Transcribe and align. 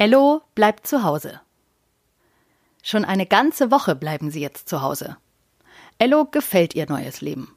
Ello 0.00 0.40
bleibt 0.54 0.86
zu 0.86 1.04
Hause. 1.04 1.42
Schon 2.82 3.04
eine 3.04 3.26
ganze 3.26 3.70
Woche 3.70 3.94
bleiben 3.94 4.30
sie 4.30 4.40
jetzt 4.40 4.66
zu 4.66 4.80
Hause. 4.80 5.18
Ello 5.98 6.24
gefällt 6.24 6.74
ihr 6.74 6.88
neues 6.88 7.20
Leben. 7.20 7.54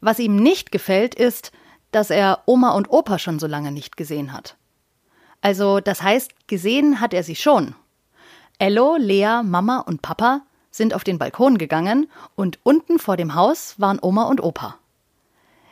Was 0.00 0.18
ihm 0.18 0.34
nicht 0.34 0.72
gefällt, 0.72 1.14
ist, 1.14 1.52
dass 1.92 2.10
er 2.10 2.42
Oma 2.46 2.70
und 2.72 2.90
Opa 2.90 3.20
schon 3.20 3.38
so 3.38 3.46
lange 3.46 3.70
nicht 3.70 3.96
gesehen 3.96 4.32
hat. 4.32 4.56
Also, 5.42 5.78
das 5.78 6.02
heißt, 6.02 6.48
gesehen 6.48 7.00
hat 7.00 7.14
er 7.14 7.22
sie 7.22 7.36
schon. 7.36 7.76
Ello, 8.58 8.96
Lea, 8.98 9.42
Mama 9.44 9.78
und 9.78 10.02
Papa 10.02 10.40
sind 10.72 10.92
auf 10.92 11.04
den 11.04 11.20
Balkon 11.20 11.56
gegangen 11.56 12.10
und 12.34 12.58
unten 12.64 12.98
vor 12.98 13.16
dem 13.16 13.36
Haus 13.36 13.78
waren 13.78 14.00
Oma 14.02 14.24
und 14.24 14.42
Opa. 14.42 14.80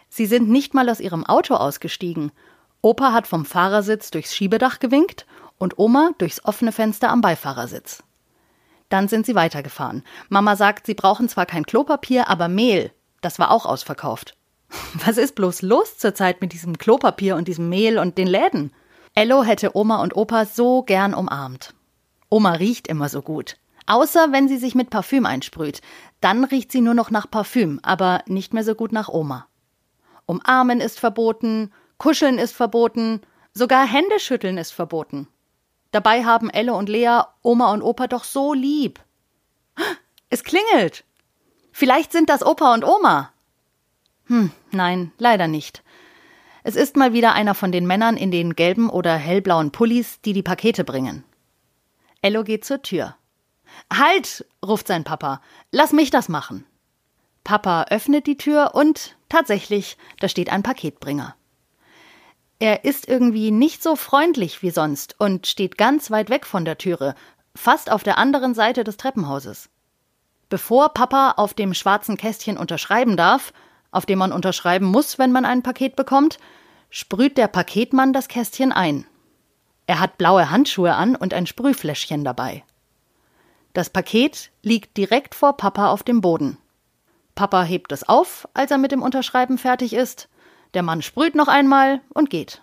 Sie 0.08 0.26
sind 0.26 0.49
nicht 0.49 0.75
mal 0.75 0.89
aus 0.89 1.00
ihrem 1.00 1.26
Auto 1.26 1.57
ausgestiegen. 1.57 2.30
Opa 2.82 3.12
hat 3.12 3.26
vom 3.26 3.44
Fahrersitz 3.44 4.12
durchs 4.12 4.32
Schiebedach 4.32 4.79
gewinkt 4.79 5.26
und 5.62 5.79
Oma 5.79 6.11
durchs 6.18 6.44
offene 6.44 6.72
Fenster 6.72 7.08
am 7.11 7.21
Beifahrersitz. 7.21 8.03
Dann 8.89 9.08
sind 9.08 9.25
sie 9.25 9.34
weitergefahren. 9.34 10.03
Mama 10.29 10.57
sagt, 10.57 10.86
sie 10.86 10.94
brauchen 10.94 11.29
zwar 11.29 11.46
kein 11.46 11.64
Klopapier, 11.64 12.29
aber 12.29 12.48
Mehl. 12.48 12.93
Das 13.22 13.39
war 13.39 13.50
auch 13.50 13.64
ausverkauft. 13.64 14.36
Was 15.06 15.17
ist 15.17 15.34
bloß 15.34 15.62
los 15.62 15.96
zurzeit 15.96 16.43
mit 16.43 16.53
diesem 16.53 16.76
Klopapier 16.76 17.36
und 17.36 17.48
diesem 17.48 17.68
Mehl 17.68 17.98
und 17.98 18.18
den 18.18 18.26
Läden? 18.26 18.72
Ello 19.14 19.44
hätte 19.44 19.76
Oma 19.76 20.03
und 20.03 20.17
Opa 20.17 20.44
so 20.44 20.82
gern 20.82 21.14
umarmt. 21.14 21.75
Oma 22.29 22.53
riecht 22.53 22.89
immer 22.89 23.08
so 23.08 23.22
gut. 23.22 23.56
Außer 23.86 24.32
wenn 24.32 24.48
sie 24.48 24.58
sich 24.58 24.75
mit 24.75 24.90
Parfüm 24.90 25.26
einsprüht. 25.26 25.81
Dann 26.20 26.44
riecht 26.44 26.72
sie 26.72 26.81
nur 26.81 26.94
noch 26.94 27.11
nach 27.11 27.31
Parfüm, 27.31 27.81
aber 27.82 28.22
nicht 28.26 28.54
mehr 28.54 28.64
so 28.64 28.75
gut 28.75 28.92
nach 28.92 29.08
Oma. 29.08 29.46
Umarmen 30.26 30.81
ist 30.81 31.00
verboten, 31.00 31.72
kuscheln 31.98 32.39
ist 32.39 32.55
verboten, 32.55 33.20
sogar 33.55 33.86
Händeschütteln 33.86 34.56
ist 34.56 34.72
verboten. 34.72 35.28
Dabei 35.93 36.25
haben 36.25 36.51
Elle 36.51 36.75
und 36.75 36.89
Lea 36.89 37.21
Oma 37.43 37.73
und 37.73 37.83
Opa 37.83 38.09
doch 38.09 38.25
so 38.25 38.55
lieb. 38.55 39.01
Es 40.31 40.43
klingelt. 40.43 41.05
Vielleicht 41.71 42.12
sind 42.12 42.29
das 42.29 42.45
Opa 42.45 42.75
und 42.75 42.84
Oma. 42.84 43.33
Hm, 44.27 44.51
nein, 44.71 45.12
leider 45.19 45.47
nicht. 45.47 45.83
Es 46.65 46.77
ist 46.77 46.97
mal 46.97 47.12
wieder 47.12 47.34
einer 47.34 47.55
von 47.55 47.73
den 47.73 47.87
Männern 47.87 48.17
in 48.17 48.31
den 48.31 48.55
gelben 48.55 48.89
oder 48.89 49.17
hellblauen 49.17 49.73
Pullis, 49.73 50.21
die 50.23 50.33
die 50.33 50.43
Pakete 50.43 50.84
bringen. 50.84 51.25
Ello 52.23 52.45
geht 52.45 52.65
zur 52.65 52.83
Tür. 52.83 53.17
Halt, 53.93 54.47
ruft 54.65 54.87
sein 54.87 55.05
Papa. 55.05 55.43
Lass 55.71 55.93
mich 55.93 56.11
das 56.11 56.29
machen. 56.29 56.65
Papa 57.45 57.87
öffnet 57.91 58.27
die 58.27 58.37
Tür 58.37 58.75
und 58.75 59.17
tatsächlich, 59.29 59.99
da 60.21 60.29
steht 60.29 60.51
ein 60.51 60.62
Paketbringer. 60.62 61.34
Er 62.63 62.85
ist 62.85 63.09
irgendwie 63.09 63.51
nicht 63.51 63.83
so 63.83 63.97
freundlich 63.97 64.63
wie 64.63 64.71
sonst 64.71 65.17
und 65.19 65.49
steht 65.49 65.77
ganz 65.77 66.13
weit 66.13 66.31
weg 66.31 66.47
von 66.47 66.65
der 66.65 66.79
Türe, 66.79 67.17
fast 67.57 67.91
auf 67.91 68.05
der 68.05 68.19
anderen 68.19 68.55
Seite 68.55 68.85
des 68.85 68.97
Treppenhauses. 68.99 69.69
Bevor 70.49 70.91
Papa 70.91 71.35
auf 71.39 71.55
dem 71.55 71.75
schwarzen 71.75 72.17
Kästchen 72.17 72.57
unterschreiben 72.57 73.17
darf, 73.17 73.53
auf 73.91 74.07
dem 74.07 74.21
man 74.21 74.31
unterschreiben 74.31 74.87
muss, 74.87 75.19
wenn 75.19 75.33
man 75.33 75.45
ein 75.45 75.65
Paket 75.65 75.97
bekommt, 75.97 76.39
sprüht 76.89 77.37
der 77.37 77.49
Paketmann 77.49 78.13
das 78.13 78.29
Kästchen 78.29 78.71
ein. 78.71 79.07
Er 79.89 79.99
hat 79.99 80.17
blaue 80.17 80.49
Handschuhe 80.49 80.95
an 80.95 81.17
und 81.17 81.35
ein 81.35 81.49
Sprühfläschchen 81.49 82.23
dabei. 82.23 82.63
Das 83.73 83.91
Paket 83.91 84.53
liegt 84.63 84.97
direkt 84.97 85.35
vor 85.35 85.57
Papa 85.57 85.91
auf 85.91 86.05
dem 86.05 86.21
Boden. 86.21 86.59
Papa 87.35 87.65
hebt 87.65 87.91
es 87.91 88.09
auf, 88.09 88.47
als 88.55 88.71
er 88.71 88.79
mit 88.79 88.93
dem 88.93 89.03
Unterschreiben 89.03 89.59
fertig 89.59 89.95
ist, 89.95 90.29
der 90.75 90.83
Mann 90.83 91.03
sprüht 91.03 91.34
noch 91.34 91.48
einmal 91.48 92.01
und 92.15 92.31
geht. 92.31 92.62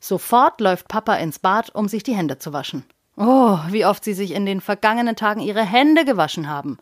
Sofort 0.00 0.60
läuft 0.60 0.88
Papa 0.88 1.14
ins 1.14 1.38
Bad, 1.38 1.74
um 1.74 1.88
sich 1.88 2.02
die 2.02 2.16
Hände 2.16 2.38
zu 2.38 2.52
waschen. 2.52 2.84
Oh, 3.16 3.58
wie 3.68 3.84
oft 3.84 4.02
sie 4.04 4.14
sich 4.14 4.32
in 4.32 4.46
den 4.46 4.60
vergangenen 4.60 5.16
Tagen 5.16 5.40
ihre 5.40 5.62
Hände 5.62 6.04
gewaschen 6.04 6.48
haben. 6.48 6.78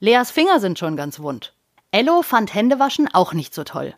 Leas 0.00 0.30
Finger 0.30 0.60
sind 0.60 0.78
schon 0.78 0.96
ganz 0.96 1.20
wund. 1.20 1.54
Ello 1.90 2.22
fand 2.22 2.54
Händewaschen 2.54 3.12
auch 3.12 3.32
nicht 3.32 3.54
so 3.54 3.64
toll. 3.64 3.94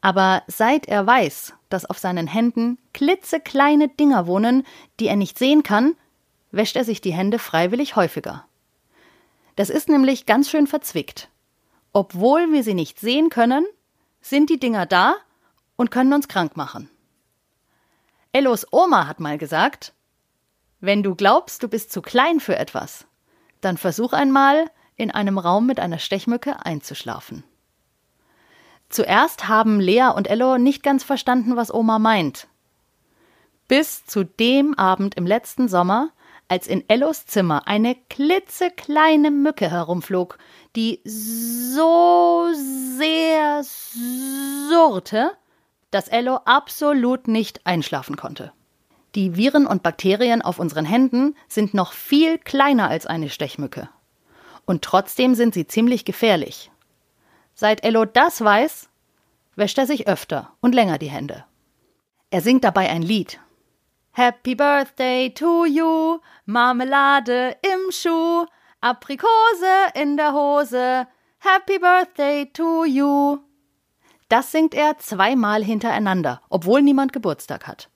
Aber 0.00 0.42
seit 0.46 0.86
er 0.86 1.06
weiß, 1.06 1.54
dass 1.68 1.86
auf 1.86 1.98
seinen 1.98 2.26
Händen 2.26 2.78
klitzekleine 2.92 3.88
Dinger 3.88 4.26
wohnen, 4.26 4.64
die 5.00 5.08
er 5.08 5.16
nicht 5.16 5.38
sehen 5.38 5.62
kann, 5.62 5.94
wäscht 6.50 6.76
er 6.76 6.84
sich 6.84 7.00
die 7.00 7.12
Hände 7.12 7.38
freiwillig 7.38 7.96
häufiger. 7.96 8.44
Das 9.56 9.70
ist 9.70 9.88
nämlich 9.88 10.24
ganz 10.24 10.50
schön 10.50 10.66
verzwickt. 10.66 11.28
Obwohl 11.92 12.52
wir 12.52 12.62
sie 12.62 12.74
nicht 12.74 13.00
sehen 13.00 13.28
können, 13.28 13.66
sind 14.20 14.50
die 14.50 14.58
Dinger 14.58 14.86
da 14.86 15.16
und 15.76 15.90
können 15.90 16.12
uns 16.12 16.28
krank 16.28 16.56
machen. 16.56 16.90
Ellos 18.32 18.66
Oma 18.70 19.06
hat 19.06 19.20
mal 19.20 19.38
gesagt, 19.38 19.94
wenn 20.80 21.02
du 21.02 21.14
glaubst, 21.14 21.62
du 21.62 21.68
bist 21.68 21.90
zu 21.90 22.02
klein 22.02 22.40
für 22.40 22.56
etwas, 22.56 23.06
dann 23.60 23.76
versuch 23.76 24.12
einmal, 24.12 24.70
in 24.96 25.10
einem 25.10 25.38
Raum 25.38 25.66
mit 25.66 25.80
einer 25.80 25.98
Stechmücke 25.98 26.64
einzuschlafen. 26.64 27.44
Zuerst 28.88 29.48
haben 29.48 29.80
Lea 29.80 30.08
und 30.14 30.28
Ello 30.28 30.58
nicht 30.58 30.82
ganz 30.82 31.04
verstanden, 31.04 31.56
was 31.56 31.72
Oma 31.72 31.98
meint. 31.98 32.48
Bis 33.68 34.04
zu 34.06 34.24
dem 34.24 34.74
Abend 34.78 35.14
im 35.14 35.26
letzten 35.26 35.68
Sommer, 35.68 36.10
als 36.48 36.66
in 36.66 36.88
Ellos 36.88 37.26
Zimmer 37.26 37.68
eine 37.68 37.94
klitzekleine 38.08 39.30
Mücke 39.30 39.70
herumflog, 39.70 40.38
die 40.74 41.00
so 41.04 42.48
sehr 42.96 43.62
surrte, 43.62 45.32
dass 45.90 46.08
Ello 46.08 46.36
absolut 46.44 47.28
nicht 47.28 47.66
einschlafen 47.66 48.16
konnte. 48.16 48.52
Die 49.14 49.36
Viren 49.36 49.66
und 49.66 49.82
Bakterien 49.82 50.42
auf 50.42 50.58
unseren 50.58 50.84
Händen 50.84 51.34
sind 51.48 51.74
noch 51.74 51.92
viel 51.92 52.38
kleiner 52.38 52.88
als 52.88 53.06
eine 53.06 53.30
Stechmücke. 53.30 53.88
Und 54.66 54.82
trotzdem 54.82 55.34
sind 55.34 55.54
sie 55.54 55.66
ziemlich 55.66 56.04
gefährlich. 56.04 56.70
Seit 57.54 57.84
Ello 57.84 58.04
das 58.04 58.42
weiß, 58.42 58.88
wäscht 59.56 59.78
er 59.78 59.86
sich 59.86 60.06
öfter 60.06 60.52
und 60.60 60.74
länger 60.74 60.98
die 60.98 61.10
Hände. 61.10 61.44
Er 62.30 62.42
singt 62.42 62.64
dabei 62.64 62.90
ein 62.90 63.02
Lied. 63.02 63.40
Happy 64.18 64.56
Birthday 64.56 65.30
to 65.30 65.64
you, 65.64 66.18
Marmelade 66.44 67.56
im 67.62 67.92
Schuh, 67.92 68.46
Aprikose 68.80 69.92
in 69.94 70.16
der 70.16 70.32
Hose, 70.32 71.06
Happy 71.38 71.78
Birthday 71.78 72.46
to 72.52 72.84
you. 72.84 73.38
Das 74.28 74.50
singt 74.50 74.74
er 74.74 74.98
zweimal 74.98 75.62
hintereinander, 75.62 76.42
obwohl 76.50 76.82
niemand 76.82 77.12
Geburtstag 77.12 77.68
hat. 77.68 77.90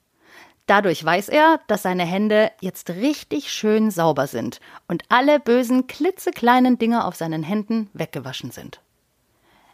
Dadurch 0.67 1.05
weiß 1.05 1.29
er, 1.29 1.59
dass 1.67 1.83
seine 1.83 2.05
Hände 2.05 2.53
jetzt 2.61 2.91
richtig 2.91 3.53
schön 3.53 3.91
sauber 3.91 4.29
sind 4.29 4.61
und 4.87 5.03
alle 5.09 5.41
bösen, 5.41 5.89
klitzekleinen 5.89 6.79
Dinge 6.79 7.05
auf 7.05 7.17
seinen 7.17 7.43
Händen 7.43 7.91
weggewaschen 7.95 8.53
sind. 8.53 8.81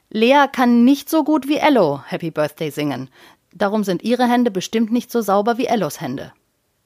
Lea 0.09 0.47
kann 0.51 0.85
nicht 0.85 1.11
so 1.11 1.25
gut 1.25 1.47
wie 1.47 1.59
Ello 1.59 2.01
Happy 2.07 2.31
Birthday 2.31 2.71
singen. 2.71 3.11
Darum 3.53 3.85
sind 3.85 4.03
ihre 4.03 4.27
Hände 4.27 4.51
bestimmt 4.51 4.93
nicht 4.93 5.11
so 5.11 5.21
sauber 5.21 5.59
wie 5.59 5.67
Ellos 5.67 6.01
Hände. 6.01 6.33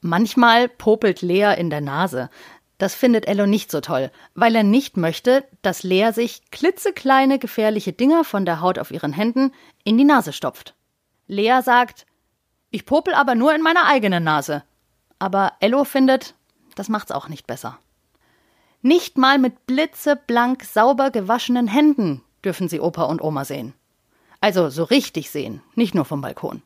Manchmal 0.02 0.68
popelt 0.68 1.22
Lea 1.22 1.54
in 1.56 1.70
der 1.70 1.80
Nase. 1.80 2.28
Das 2.76 2.96
findet 2.96 3.28
Ello 3.28 3.46
nicht 3.46 3.70
so 3.70 3.80
toll, 3.80 4.10
weil 4.34 4.56
er 4.56 4.64
nicht 4.64 4.96
möchte, 4.96 5.44
dass 5.62 5.84
Lea 5.84 6.10
sich 6.12 6.50
klitzekleine 6.50 7.38
gefährliche 7.38 7.92
Dinger 7.92 8.24
von 8.24 8.44
der 8.44 8.60
Haut 8.60 8.80
auf 8.80 8.90
ihren 8.90 9.12
Händen 9.12 9.52
in 9.84 9.96
die 9.96 10.04
Nase 10.04 10.32
stopft. 10.32 10.74
Lea 11.28 11.60
sagt, 11.62 12.04
ich 12.72 12.84
popel 12.84 13.14
aber 13.14 13.36
nur 13.36 13.54
in 13.54 13.62
meiner 13.62 13.86
eigenen 13.86 14.24
Nase. 14.24 14.64
Aber 15.20 15.52
Ello 15.60 15.84
findet, 15.84 16.34
das 16.74 16.88
macht's 16.88 17.12
auch 17.12 17.28
nicht 17.28 17.46
besser. 17.46 17.78
Nicht 18.80 19.16
mal 19.16 19.38
mit 19.38 19.66
blitzeblank 19.66 20.64
sauber 20.64 21.12
gewaschenen 21.12 21.69
Händen 21.69 22.24
dürfen 22.44 22.69
sie 22.69 22.80
Opa 22.80 23.04
und 23.04 23.22
Oma 23.22 23.44
sehen. 23.44 23.74
Also 24.40 24.69
so 24.69 24.82
richtig 24.82 25.30
sehen, 25.30 25.62
nicht 25.76 25.94
nur 25.94 26.04
vom 26.04 26.20
Balkon. 26.20 26.62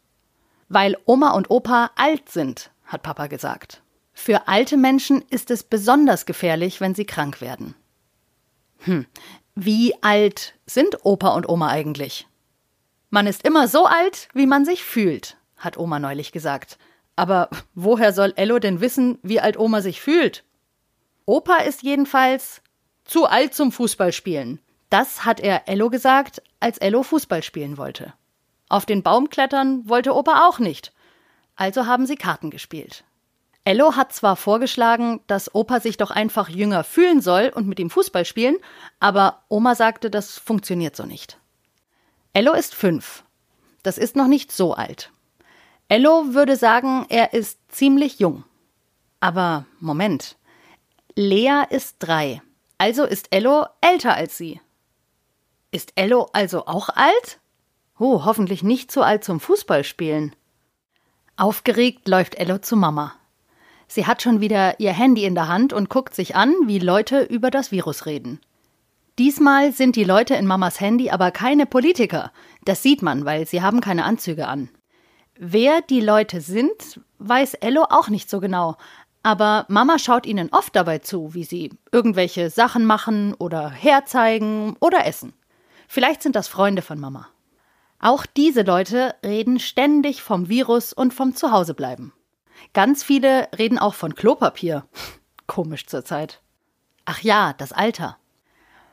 Weil 0.71 0.97
Oma 1.05 1.33
und 1.33 1.51
Opa 1.51 1.91
alt 1.97 2.31
sind, 2.31 2.71
hat 2.87 3.03
Papa 3.03 3.27
gesagt. 3.27 3.83
Für 4.13 4.49
alte 4.49 4.77
Menschen 4.77 5.23
ist 5.29 5.51
es 5.51 5.63
besonders 5.63 6.25
gefährlich, 6.25 6.81
wenn 6.81 6.95
sie 6.95 7.05
krank 7.05 7.41
werden. 7.41 7.75
Hm, 8.79 9.07
wie 9.55 9.95
alt 10.03 10.55
sind 10.67 11.05
Opa 11.05 11.35
und 11.35 11.49
Oma 11.49 11.69
eigentlich? 11.69 12.27
Man 13.11 13.27
ist 13.27 13.45
immer 13.45 13.69
so 13.69 13.87
alt, 13.87 14.29
wie 14.35 14.47
man 14.47 14.65
sich 14.65 14.83
fühlt, 14.85 15.37
hat 15.57 15.77
Oma 15.77 15.99
neulich 15.99 16.33
gesagt. 16.33 16.79
Aber 17.15 17.49
woher 17.75 18.13
soll 18.13 18.33
Ello 18.37 18.59
denn 18.59 18.81
wissen, 18.81 19.19
wie 19.23 19.41
alt 19.41 19.59
Oma 19.59 19.81
sich 19.81 20.01
fühlt? 20.01 20.45
Opa 21.25 21.57
ist 21.59 21.83
jedenfalls 21.83 22.63
zu 23.05 23.27
alt 23.27 23.55
zum 23.55 23.73
Fußballspielen. 23.73 24.61
Das 24.91 25.25
hat 25.25 25.41
er 25.41 25.69
Ello 25.69 25.91
gesagt, 25.91 26.43
als 26.61 26.79
Ello 26.79 27.03
Fußball 27.03 27.43
spielen 27.43 27.79
wollte. 27.79 28.15
Auf 28.69 28.87
den 28.87 29.03
Baum 29.03 29.31
klettern 29.31 29.89
wollte 29.89 30.15
Opa 30.15 30.47
auch 30.47 30.59
nicht. 30.59 30.93
Also 31.57 31.87
haben 31.87 32.07
sie 32.07 32.17
Karten 32.17 32.51
gespielt. 32.51 33.05
Ello 33.65 33.97
hat 33.97 34.13
zwar 34.13 34.37
vorgeschlagen, 34.37 35.21
dass 35.27 35.53
Opa 35.53 35.81
sich 35.81 35.97
doch 35.97 36.13
einfach 36.13 36.49
jünger 36.49 36.85
fühlen 36.85 37.21
soll 37.21 37.51
und 37.53 37.67
mit 37.67 37.81
ihm 37.81 37.91
Fußball 37.91 38.25
spielen, 38.25 38.59
aber 39.01 39.43
Oma 39.49 39.75
sagte, 39.75 40.09
das 40.09 40.39
funktioniert 40.39 40.95
so 40.95 41.05
nicht. 41.05 41.39
Ello 42.33 42.53
ist 42.53 42.77
fünf. 42.77 43.25
Das 43.83 43.99
ist 43.99 44.15
noch 44.15 44.29
nicht 44.29 44.53
so 44.53 44.75
alt. 44.75 45.11
Ello 45.89 46.35
würde 46.35 46.57
sagen, 46.57 47.07
er 47.09 47.33
ist 47.33 47.59
ziemlich 47.69 48.19
jung. 48.19 48.45
Aber 49.19 49.67
Moment. 49.81 50.37
Lea 51.17 51.63
ist 51.71 51.97
drei. 51.99 52.43
Also 52.79 53.05
ist 53.05 53.29
Ello 53.35 53.67
älter 53.81 54.15
als 54.15 54.37
sie. 54.37 54.61
Ist 55.71 55.93
Ello 55.97 56.29
also 56.33 56.67
auch 56.67 56.89
alt? 56.91 57.41
Oh, 57.99 58.25
hoffentlich 58.25 58.63
nicht 58.63 58.93
zu 58.93 59.03
alt 59.03 59.25
zum 59.25 59.41
Fußballspielen. 59.41 60.37
Aufgeregt 61.39 62.09
läuft 62.09 62.37
Ello 62.37 62.57
zu 62.57 62.77
Mama. 62.77 63.13
Sie 63.89 64.07
hat 64.07 64.23
schon 64.23 64.41
wieder 64.41 64.81
ihr 64.81 64.95
Handy 64.95 65.27
in 65.27 65.35
der 65.35 65.49
Hand 65.49 65.75
und 65.75 65.91
guckt 65.91 66.15
sich 66.15 66.35
an, 66.35 66.55
wie 66.65 66.79
Leute 66.79 67.21
über 67.25 67.51
das 67.51 67.71
Virus 67.71 68.07
reden. 68.07 68.41
Diesmal 69.19 69.73
sind 69.73 69.97
die 69.97 70.05
Leute 70.05 70.35
in 70.35 70.47
Mamas 70.47 70.81
Handy 70.81 71.11
aber 71.11 71.31
keine 71.33 71.67
Politiker. 71.67 72.33
Das 72.65 72.83
sieht 72.83 73.03
man, 73.03 73.27
weil 73.27 73.47
sie 73.47 73.61
haben 73.61 73.83
keine 73.83 74.05
Anzüge 74.05 74.49
an. 74.49 74.71
Wer 75.39 75.83
die 75.83 76.01
Leute 76.01 76.41
sind, 76.41 77.01
weiß 77.19 77.53
Ello 77.55 77.85
auch 77.91 78.09
nicht 78.09 78.31
so 78.31 78.41
genau. 78.41 78.79
Aber 79.23 79.67
Mama 79.69 79.99
schaut 79.99 80.25
ihnen 80.25 80.49
oft 80.53 80.75
dabei 80.75 81.01
zu, 81.01 81.35
wie 81.35 81.45
sie 81.45 81.71
irgendwelche 81.93 82.49
Sachen 82.49 82.87
machen 82.87 83.35
oder 83.35 83.69
herzeigen 83.69 84.77
oder 84.81 85.05
essen. 85.05 85.35
Vielleicht 85.87 86.23
sind 86.23 86.35
das 86.35 86.49
Freunde 86.49 86.81
von 86.81 86.99
Mama. 86.99 87.29
Auch 87.99 88.27
diese 88.27 88.63
Leute 88.63 89.15
reden 89.25 89.59
ständig 89.59 90.23
vom 90.23 90.49
Virus 90.49 90.93
und 90.93 91.15
vom 91.15 91.35
Zuhausebleiben. 91.35 92.13
Ganz 92.73 93.03
viele 93.03 93.49
reden 93.57 93.79
auch 93.79 93.95
von 93.95 94.15
Klopapier. 94.15 94.87
Komisch 95.47 95.87
zurzeit. 95.87 96.43
Ach 97.05 97.21
ja, 97.21 97.53
das 97.55 97.73
Alter. 97.73 98.19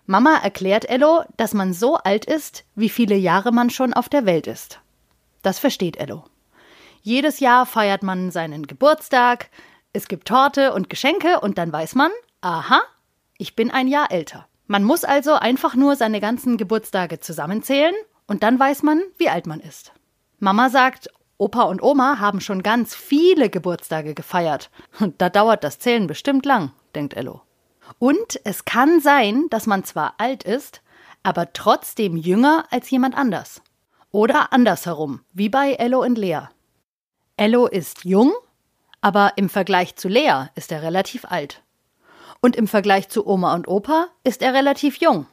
Mama 0.05 0.35
erklärt 0.43 0.89
Ello, 0.89 1.23
dass 1.37 1.53
man 1.53 1.73
so 1.73 1.95
alt 1.95 2.25
ist, 2.25 2.65
wie 2.75 2.89
viele 2.89 3.15
Jahre 3.15 3.51
man 3.51 3.69
schon 3.69 3.93
auf 3.93 4.09
der 4.09 4.25
Welt 4.25 4.47
ist. 4.47 4.79
Das 5.41 5.59
versteht 5.59 5.97
Ello. 5.97 6.25
Jedes 7.01 7.39
Jahr 7.39 7.65
feiert 7.65 8.03
man 8.03 8.31
seinen 8.31 8.67
Geburtstag, 8.67 9.49
es 9.91 10.07
gibt 10.07 10.27
Torte 10.27 10.73
und 10.73 10.89
Geschenke 10.89 11.39
und 11.41 11.57
dann 11.57 11.71
weiß 11.71 11.95
man, 11.95 12.11
aha, 12.41 12.81
ich 13.37 13.55
bin 13.55 13.71
ein 13.71 13.87
Jahr 13.87 14.11
älter. 14.11 14.47
Man 14.67 14.83
muss 14.83 15.03
also 15.03 15.33
einfach 15.33 15.75
nur 15.75 15.95
seine 15.95 16.19
ganzen 16.19 16.57
Geburtstage 16.57 17.19
zusammenzählen 17.19 17.93
und 18.27 18.43
dann 18.43 18.59
weiß 18.59 18.83
man, 18.83 19.01
wie 19.17 19.29
alt 19.29 19.47
man 19.47 19.59
ist. 19.59 19.93
Mama 20.39 20.69
sagt, 20.69 21.09
Opa 21.37 21.63
und 21.63 21.81
Oma 21.81 22.19
haben 22.19 22.41
schon 22.41 22.63
ganz 22.63 22.95
viele 22.95 23.49
Geburtstage 23.49 24.13
gefeiert. 24.13 24.69
Und 24.99 25.21
da 25.21 25.29
dauert 25.29 25.63
das 25.63 25.79
Zählen 25.79 26.07
bestimmt 26.07 26.45
lang, 26.45 26.71
denkt 26.95 27.15
Ello. 27.15 27.41
Und 27.99 28.39
es 28.43 28.65
kann 28.65 29.01
sein, 29.01 29.47
dass 29.49 29.67
man 29.67 29.83
zwar 29.83 30.15
alt 30.17 30.43
ist, 30.43 30.81
aber 31.23 31.53
trotzdem 31.53 32.17
jünger 32.17 32.65
als 32.69 32.89
jemand 32.89 33.15
anders. 33.17 33.61
Oder 34.11 34.53
andersherum, 34.53 35.21
wie 35.33 35.49
bei 35.49 35.73
Ello 35.73 36.01
und 36.01 36.17
Lea. 36.17 36.41
Ello 37.35 37.65
ist 37.65 38.05
jung, 38.05 38.31
aber 39.01 39.33
im 39.37 39.49
Vergleich 39.49 39.95
zu 39.95 40.07
Lea 40.07 40.45
ist 40.55 40.71
er 40.71 40.81
relativ 40.81 41.25
alt. 41.25 41.63
Und 42.41 42.55
im 42.55 42.67
Vergleich 42.67 43.09
zu 43.09 43.25
Oma 43.25 43.53
und 43.55 43.67
Opa 43.67 44.07
ist 44.23 44.41
er 44.41 44.53
relativ 44.53 44.97
jung. 44.97 45.25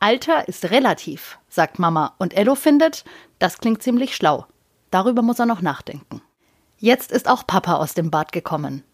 Alter 0.00 0.46
ist 0.46 0.70
relativ, 0.70 1.38
sagt 1.48 1.78
Mama, 1.78 2.14
und 2.18 2.32
Ello 2.36 2.54
findet, 2.54 3.04
das 3.40 3.58
klingt 3.58 3.82
ziemlich 3.82 4.14
schlau. 4.14 4.46
Darüber 4.90 5.22
muss 5.22 5.40
er 5.40 5.46
noch 5.46 5.60
nachdenken. 5.60 6.22
Jetzt 6.78 7.10
ist 7.10 7.28
auch 7.28 7.46
Papa 7.46 7.74
aus 7.74 7.94
dem 7.94 8.10
Bad 8.10 8.30
gekommen. 8.30 8.84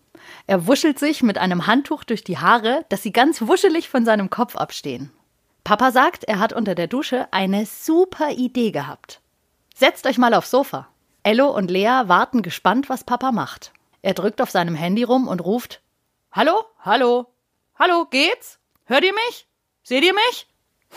Er 0.46 0.66
wuschelt 0.66 0.98
sich 0.98 1.22
mit 1.22 1.36
einem 1.36 1.66
Handtuch 1.66 2.04
durch 2.04 2.24
die 2.24 2.38
Haare, 2.38 2.86
dass 2.88 3.02
sie 3.02 3.12
ganz 3.12 3.42
wuschelig 3.42 3.90
von 3.90 4.06
seinem 4.06 4.30
Kopf 4.30 4.56
abstehen. 4.56 5.12
Papa 5.62 5.92
sagt, 5.92 6.24
er 6.24 6.38
hat 6.38 6.54
unter 6.54 6.74
der 6.74 6.86
Dusche 6.86 7.28
eine 7.30 7.66
super 7.66 8.30
Idee 8.30 8.70
gehabt. 8.70 9.20
Setzt 9.74 10.06
euch 10.06 10.16
mal 10.16 10.32
aufs 10.32 10.50
Sofa. 10.50 10.88
Ello 11.22 11.50
und 11.50 11.70
Lea 11.70 12.02
warten 12.06 12.42
gespannt, 12.42 12.88
was 12.88 13.04
Papa 13.04 13.32
macht. 13.32 13.72
Er 14.00 14.14
drückt 14.14 14.40
auf 14.40 14.50
seinem 14.50 14.74
Handy 14.74 15.02
rum 15.02 15.28
und 15.28 15.44
ruft: 15.44 15.82
Hallo? 16.32 16.64
Hallo? 16.80 17.26
Hallo, 17.78 18.06
geht's? 18.06 18.58
Hört 18.84 19.04
ihr 19.04 19.14
mich? 19.14 19.46
Seht 19.82 20.04
ihr 20.04 20.14
mich? 20.14 20.46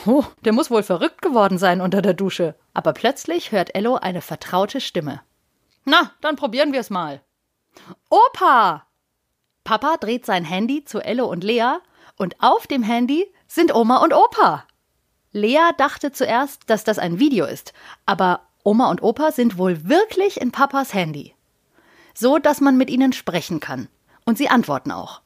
Oh, 0.06 0.24
der 0.46 0.54
muss 0.54 0.70
wohl 0.70 0.84
verrückt 0.84 1.22
geworden 1.22 1.58
sein 1.58 1.82
unter 1.82 2.02
der 2.02 2.14
Dusche. 2.14 2.56
Aber 2.74 2.94
plötzlich 2.94 3.52
hört 3.52 3.76
Ello 3.76 3.96
eine 3.96 4.22
vertraute 4.22 4.80
Stimme. 4.80 5.22
Na, 5.86 6.12
dann 6.22 6.36
probieren 6.36 6.74
wir 6.74 6.80
es 6.80 6.90
mal. 6.90 7.22
Opa! 8.10 8.86
Papa 9.64 9.98
dreht 9.98 10.26
sein 10.26 10.46
Handy 10.46 10.86
zu 10.86 11.00
Ello 11.00 11.26
und 11.26 11.44
Lea 11.44 11.78
und 12.18 12.36
auf 12.42 12.68
dem 12.68 12.84
Handy 12.84 13.26
sind 13.48 13.74
Oma 13.74 13.98
und 13.98 14.14
Opa. 14.14 14.66
Lea 15.32 15.72
dachte 15.78 16.12
zuerst, 16.12 16.70
dass 16.70 16.84
das 16.84 17.00
ein 17.00 17.20
Video 17.20 17.46
ist, 17.46 17.74
aber 18.06 18.42
Oma 18.64 18.90
und 18.90 19.02
Opa 19.04 19.32
sind 19.32 19.58
wohl 19.58 19.88
wirklich 19.88 20.40
in 20.42 20.52
Papas 20.52 20.94
Handy. 20.94 21.34
So, 22.14 22.38
dass 22.38 22.62
man 22.62 22.78
mit 22.78 22.90
ihnen 22.90 23.14
sprechen 23.14 23.60
kann. 23.60 23.88
Und 24.26 24.38
sie 24.38 24.50
antworten 24.50 24.92
auch. 24.92 25.22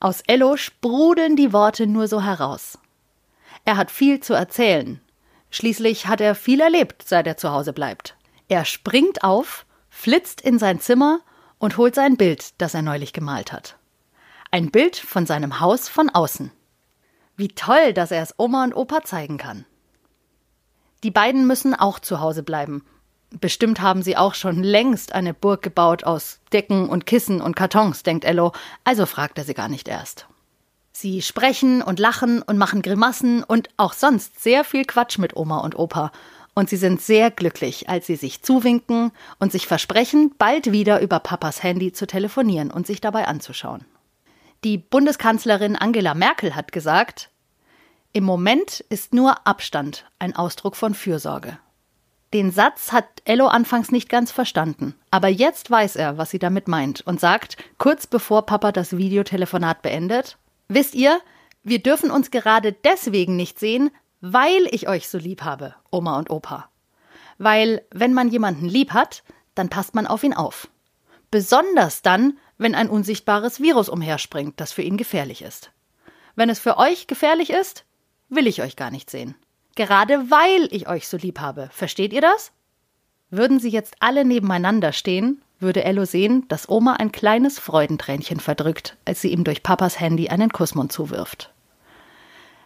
Aus 0.00 0.20
Ello 0.26 0.56
sprudeln 0.56 1.36
die 1.36 1.52
Worte 1.52 1.86
nur 1.86 2.08
so 2.08 2.20
heraus. 2.20 2.78
Er 3.64 3.76
hat 3.76 3.90
viel 3.90 4.20
zu 4.20 4.34
erzählen. 4.34 5.00
Schließlich 5.50 6.06
hat 6.06 6.20
er 6.20 6.34
viel 6.34 6.60
erlebt, 6.60 7.02
seit 7.06 7.26
er 7.26 7.36
zu 7.36 7.50
Hause 7.50 7.72
bleibt. 7.72 8.16
Er 8.48 8.64
springt 8.64 9.22
auf, 9.22 9.66
flitzt 9.88 10.40
in 10.40 10.58
sein 10.58 10.80
Zimmer 10.80 11.20
und 11.58 11.76
holt 11.76 11.94
sein 11.94 12.16
Bild, 12.16 12.60
das 12.60 12.74
er 12.74 12.82
neulich 12.82 13.12
gemalt 13.12 13.52
hat. 13.52 13.76
Ein 14.50 14.70
Bild 14.70 14.96
von 14.96 15.26
seinem 15.26 15.60
Haus 15.60 15.88
von 15.88 16.10
außen. 16.10 16.50
Wie 17.36 17.48
toll, 17.48 17.92
dass 17.92 18.10
er 18.10 18.22
es 18.22 18.34
Oma 18.36 18.64
und 18.64 18.74
Opa 18.74 19.02
zeigen 19.04 19.38
kann. 19.38 19.64
Die 21.02 21.10
beiden 21.10 21.46
müssen 21.46 21.74
auch 21.74 21.98
zu 21.98 22.20
Hause 22.20 22.42
bleiben. 22.42 22.84
Bestimmt 23.30 23.80
haben 23.80 24.02
sie 24.02 24.16
auch 24.16 24.34
schon 24.34 24.62
längst 24.62 25.14
eine 25.14 25.32
Burg 25.32 25.62
gebaut 25.62 26.04
aus 26.04 26.40
Decken 26.52 26.88
und 26.88 27.06
Kissen 27.06 27.40
und 27.40 27.56
Kartons, 27.56 28.02
denkt 28.02 28.24
Ello, 28.24 28.52
also 28.84 29.06
fragt 29.06 29.38
er 29.38 29.44
sie 29.44 29.54
gar 29.54 29.68
nicht 29.68 29.88
erst. 29.88 30.26
Sie 30.92 31.22
sprechen 31.22 31.82
und 31.82 31.98
lachen 31.98 32.42
und 32.42 32.58
machen 32.58 32.82
Grimassen 32.82 33.42
und 33.42 33.70
auch 33.76 33.94
sonst 33.94 34.42
sehr 34.42 34.62
viel 34.62 34.84
Quatsch 34.84 35.18
mit 35.18 35.36
Oma 35.36 35.58
und 35.58 35.78
Opa 35.78 36.12
und 36.54 36.68
sie 36.68 36.76
sind 36.76 37.00
sehr 37.00 37.30
glücklich, 37.30 37.88
als 37.88 38.06
sie 38.06 38.16
sich 38.16 38.42
zuwinken 38.42 39.12
und 39.38 39.52
sich 39.52 39.66
versprechen, 39.66 40.34
bald 40.36 40.70
wieder 40.72 41.00
über 41.00 41.18
Papas 41.20 41.62
Handy 41.62 41.92
zu 41.92 42.06
telefonieren 42.06 42.70
und 42.70 42.86
sich 42.86 43.00
dabei 43.00 43.26
anzuschauen. 43.26 43.84
Die 44.64 44.78
Bundeskanzlerin 44.78 45.76
Angela 45.76 46.14
Merkel 46.14 46.54
hat 46.54 46.72
gesagt, 46.72 47.30
im 48.12 48.24
Moment 48.24 48.80
ist 48.90 49.14
nur 49.14 49.46
Abstand 49.46 50.04
ein 50.18 50.36
Ausdruck 50.36 50.76
von 50.76 50.94
Fürsorge. 50.94 51.58
Den 52.34 52.50
Satz 52.50 52.92
hat 52.92 53.06
Ello 53.24 53.46
anfangs 53.46 53.90
nicht 53.90 54.08
ganz 54.08 54.30
verstanden, 54.30 54.94
aber 55.10 55.28
jetzt 55.28 55.70
weiß 55.70 55.96
er, 55.96 56.16
was 56.16 56.30
sie 56.30 56.38
damit 56.38 56.68
meint 56.68 57.00
und 57.02 57.20
sagt, 57.20 57.56
kurz 57.78 58.06
bevor 58.06 58.46
Papa 58.46 58.72
das 58.72 58.96
Videotelefonat 58.96 59.82
beendet, 59.82 60.38
Wisst 60.74 60.94
ihr, 60.94 61.20
wir 61.62 61.82
dürfen 61.82 62.10
uns 62.10 62.30
gerade 62.30 62.72
deswegen 62.72 63.36
nicht 63.36 63.58
sehen, 63.58 63.90
weil 64.22 64.66
ich 64.70 64.88
euch 64.88 65.06
so 65.06 65.18
lieb 65.18 65.42
habe, 65.42 65.74
Oma 65.90 66.18
und 66.18 66.30
Opa. 66.30 66.70
Weil, 67.36 67.82
wenn 67.90 68.14
man 68.14 68.28
jemanden 68.28 68.66
lieb 68.66 68.92
hat, 68.92 69.22
dann 69.54 69.68
passt 69.68 69.94
man 69.94 70.06
auf 70.06 70.22
ihn 70.22 70.32
auf. 70.32 70.68
Besonders 71.30 72.00
dann, 72.00 72.38
wenn 72.56 72.74
ein 72.74 72.88
unsichtbares 72.88 73.60
Virus 73.60 73.90
umherspringt, 73.90 74.60
das 74.60 74.72
für 74.72 74.80
ihn 74.80 74.96
gefährlich 74.96 75.42
ist. 75.42 75.72
Wenn 76.36 76.48
es 76.48 76.58
für 76.58 76.78
euch 76.78 77.06
gefährlich 77.06 77.50
ist, 77.50 77.84
will 78.30 78.46
ich 78.46 78.62
euch 78.62 78.74
gar 78.74 78.90
nicht 78.90 79.10
sehen. 79.10 79.34
Gerade 79.74 80.30
weil 80.30 80.68
ich 80.70 80.88
euch 80.88 81.06
so 81.06 81.18
lieb 81.18 81.38
habe. 81.38 81.68
Versteht 81.70 82.14
ihr 82.14 82.22
das? 82.22 82.52
Würden 83.28 83.60
sie 83.60 83.70
jetzt 83.70 83.96
alle 84.00 84.24
nebeneinander 84.24 84.92
stehen, 84.92 85.42
würde 85.62 85.84
Ello 85.84 86.04
sehen, 86.04 86.46
dass 86.48 86.68
Oma 86.68 86.94
ein 86.94 87.12
kleines 87.12 87.58
Freudentränchen 87.58 88.40
verdrückt, 88.40 88.96
als 89.04 89.20
sie 89.20 89.32
ihm 89.32 89.44
durch 89.44 89.62
Papas 89.62 89.98
Handy 89.98 90.28
einen 90.28 90.50
Kussmund 90.50 90.92
zuwirft. 90.92 91.52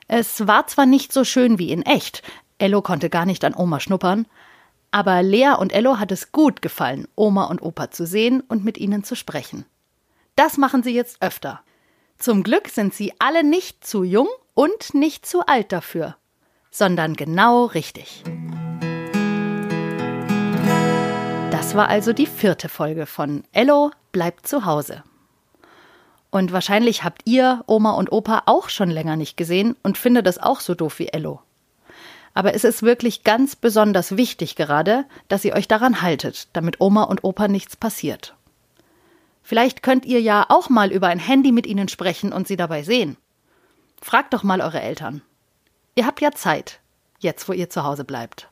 Es 0.08 0.46
war 0.46 0.66
zwar 0.66 0.86
nicht 0.86 1.12
so 1.12 1.24
schön 1.24 1.58
wie 1.58 1.70
in 1.70 1.82
echt, 1.82 2.22
Ello 2.58 2.80
konnte 2.82 3.10
gar 3.10 3.26
nicht 3.26 3.44
an 3.44 3.54
Oma 3.54 3.80
schnuppern, 3.80 4.26
aber 4.90 5.22
Lea 5.22 5.54
und 5.58 5.72
Ello 5.72 5.98
hat 5.98 6.10
es 6.10 6.32
gut 6.32 6.62
gefallen, 6.62 7.06
Oma 7.16 7.44
und 7.44 7.60
Opa 7.60 7.90
zu 7.90 8.06
sehen 8.06 8.42
und 8.48 8.64
mit 8.64 8.78
ihnen 8.78 9.04
zu 9.04 9.14
sprechen. 9.14 9.66
Das 10.36 10.56
machen 10.56 10.82
sie 10.82 10.94
jetzt 10.94 11.20
öfter. 11.20 11.60
Zum 12.18 12.42
Glück 12.42 12.68
sind 12.68 12.94
sie 12.94 13.12
alle 13.18 13.44
nicht 13.44 13.86
zu 13.86 14.04
jung 14.04 14.28
und 14.54 14.94
nicht 14.94 15.26
zu 15.26 15.44
alt 15.46 15.72
dafür, 15.72 16.16
sondern 16.70 17.14
genau 17.14 17.66
richtig. 17.66 18.22
Das 21.66 21.74
war 21.74 21.88
also 21.88 22.12
die 22.12 22.26
vierte 22.26 22.68
Folge 22.68 23.06
von 23.06 23.42
Ello 23.50 23.90
bleibt 24.12 24.46
zu 24.46 24.66
Hause. 24.66 25.02
Und 26.30 26.52
wahrscheinlich 26.52 27.02
habt 27.02 27.22
ihr 27.24 27.64
Oma 27.66 27.94
und 27.94 28.12
Opa 28.12 28.44
auch 28.46 28.68
schon 28.68 28.88
länger 28.88 29.16
nicht 29.16 29.36
gesehen 29.36 29.74
und 29.82 29.98
findet 29.98 30.28
das 30.28 30.38
auch 30.38 30.60
so 30.60 30.76
doof 30.76 31.00
wie 31.00 31.08
Ello. 31.08 31.40
Aber 32.34 32.54
es 32.54 32.62
ist 32.62 32.84
wirklich 32.84 33.24
ganz 33.24 33.56
besonders 33.56 34.16
wichtig 34.16 34.54
gerade, 34.54 35.06
dass 35.26 35.44
ihr 35.44 35.54
euch 35.54 35.66
daran 35.66 36.02
haltet, 36.02 36.46
damit 36.52 36.80
Oma 36.80 37.02
und 37.02 37.24
Opa 37.24 37.48
nichts 37.48 37.74
passiert. 37.74 38.36
Vielleicht 39.42 39.82
könnt 39.82 40.06
ihr 40.06 40.20
ja 40.20 40.46
auch 40.48 40.68
mal 40.68 40.92
über 40.92 41.08
ein 41.08 41.18
Handy 41.18 41.50
mit 41.50 41.66
ihnen 41.66 41.88
sprechen 41.88 42.32
und 42.32 42.46
sie 42.46 42.56
dabei 42.56 42.84
sehen. 42.84 43.16
Fragt 44.00 44.34
doch 44.34 44.44
mal 44.44 44.60
eure 44.60 44.80
Eltern. 44.80 45.20
Ihr 45.96 46.06
habt 46.06 46.20
ja 46.20 46.30
Zeit, 46.30 46.78
jetzt 47.18 47.48
wo 47.48 47.52
ihr 47.52 47.68
zu 47.68 47.82
Hause 47.82 48.04
bleibt. 48.04 48.50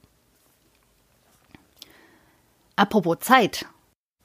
Apropos 2.77 3.19
Zeit. 3.21 3.67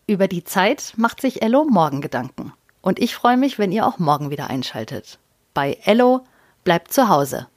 Über 0.07 0.27
die 0.27 0.43
Zeit 0.43 0.93
macht 0.97 1.21
sich 1.21 1.43
Ello 1.43 1.65
morgen 1.65 2.01
Gedanken. 2.01 2.51
Und 2.81 2.97
ich 2.97 3.13
freue 3.13 3.37
mich, 3.37 3.59
wenn 3.59 3.71
ihr 3.71 3.85
auch 3.85 3.99
morgen 3.99 4.31
wieder 4.31 4.49
einschaltet. 4.49 5.19
Bei 5.53 5.77
Ello 5.83 6.21
bleibt 6.63 6.91
zu 6.91 7.09
Hause. 7.09 7.47